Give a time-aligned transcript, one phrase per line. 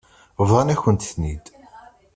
[0.47, 1.45] Bḍan-akent-ten-id.